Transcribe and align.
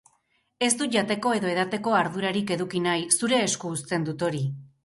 Ez 0.67 0.69
dut 0.79 0.95
jateko 0.95 1.33
edo 1.39 1.51
edateko 1.51 1.95
ardurarik 1.99 2.57
eduki 2.57 2.81
nahi, 2.89 3.07
zure 3.21 3.43
esku 3.51 3.75
uzten 3.79 4.09
dut 4.09 4.27
hori. 4.31 4.47